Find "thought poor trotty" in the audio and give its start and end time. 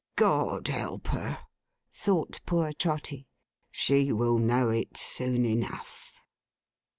1.93-3.27